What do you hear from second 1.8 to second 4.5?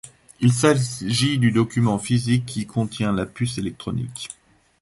physique qui contient la puce électronique.